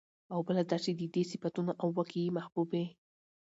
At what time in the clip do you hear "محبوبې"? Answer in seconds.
2.37-2.85